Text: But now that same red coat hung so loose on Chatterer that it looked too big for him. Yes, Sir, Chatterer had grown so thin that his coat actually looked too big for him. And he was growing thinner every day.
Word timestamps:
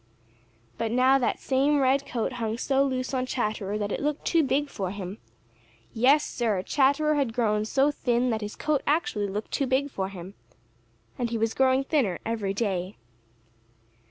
But 0.79 0.91
now 0.91 1.19
that 1.19 1.39
same 1.39 1.79
red 1.79 2.07
coat 2.07 2.31
hung 2.41 2.57
so 2.57 2.83
loose 2.83 3.13
on 3.13 3.27
Chatterer 3.27 3.77
that 3.77 3.91
it 3.91 3.99
looked 4.01 4.25
too 4.25 4.41
big 4.41 4.67
for 4.67 4.89
him. 4.89 5.19
Yes, 5.93 6.25
Sir, 6.25 6.63
Chatterer 6.63 7.13
had 7.13 7.33
grown 7.35 7.65
so 7.65 7.91
thin 7.91 8.31
that 8.31 8.41
his 8.41 8.55
coat 8.55 8.81
actually 8.87 9.27
looked 9.27 9.51
too 9.51 9.67
big 9.67 9.91
for 9.91 10.09
him. 10.09 10.33
And 11.19 11.29
he 11.29 11.37
was 11.37 11.53
growing 11.53 11.83
thinner 11.83 12.17
every 12.25 12.51
day. 12.55 12.97